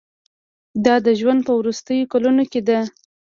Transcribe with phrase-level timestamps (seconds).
[0.85, 2.79] دا د ژوند په وروستیو کلونو کې ده.